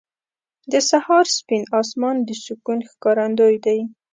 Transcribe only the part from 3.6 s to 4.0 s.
دی.